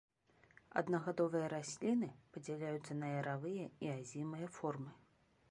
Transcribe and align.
Аднагадовыя 0.79 1.51
расліны 1.55 2.09
падзяляюцца 2.37 2.99
на 3.03 3.11
яравыя 3.19 3.71
і 3.87 3.95
азімыя 3.99 4.47
формы. 4.59 4.91